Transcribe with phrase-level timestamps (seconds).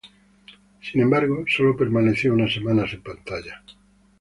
[0.81, 3.63] Sin embargo, sólo permaneció unas semanas en pantalla.